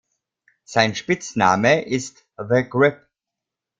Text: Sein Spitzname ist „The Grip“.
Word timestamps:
Sein 0.63 0.95
Spitzname 0.95 1.85
ist 1.85 2.25
„The 2.37 2.65
Grip“. 2.67 3.05